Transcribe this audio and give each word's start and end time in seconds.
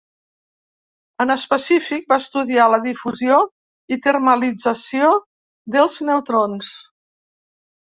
En 1.25 1.33
específic, 1.33 2.07
van 2.13 2.23
estudiar 2.23 2.65
la 2.71 2.79
difusió 2.87 3.37
i 3.97 4.01
termalització 4.09 5.13
dels 5.79 6.01
neutrons. 6.11 6.75